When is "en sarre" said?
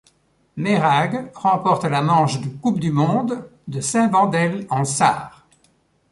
4.71-5.45